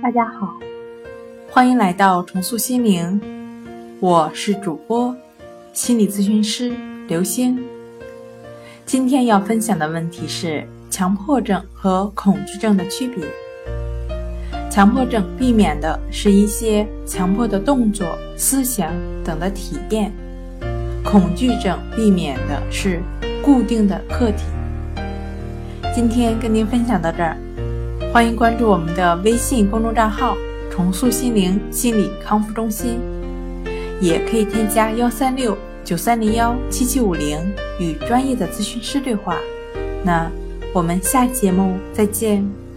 [0.00, 0.54] 大家好，
[1.50, 3.20] 欢迎来到重塑心灵，
[3.98, 5.14] 我是主播
[5.72, 6.72] 心理咨询师
[7.08, 7.58] 刘星。
[8.86, 13.26] 今天要分享的问题是强迫症和恐惧症的区别。
[14.70, 18.92] 强迫症避免的是一些强迫的动作、思想
[19.24, 20.12] 等的体验，
[21.04, 23.02] 恐惧症避免的是
[23.42, 24.44] 固定的客体。
[25.92, 27.36] 今天跟您分享到这儿，
[28.10, 30.34] 欢迎关注我们的微信公众账号
[30.72, 32.98] “重塑心灵心理康复中心”，
[34.00, 37.38] 也可以添加幺三六九三零幺七七五零
[37.78, 39.36] 与专业的咨询师对话。
[40.02, 40.30] 那
[40.72, 42.67] 我们下期节目再见。